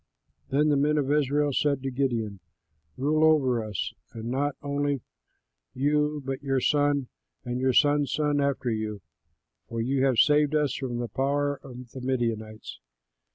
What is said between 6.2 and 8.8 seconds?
but your son and your son's son after